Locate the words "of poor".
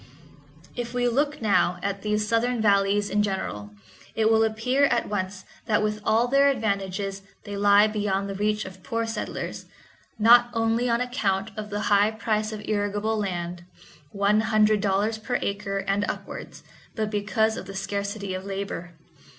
8.65-9.05